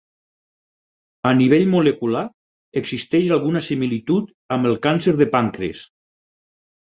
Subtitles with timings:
[1.31, 2.23] A nivell molecular
[2.81, 5.85] existeix alguna similitud amb el càncer de pàncrees.